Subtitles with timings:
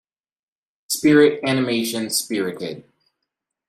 [0.87, 2.83] Spirit animation Spirited.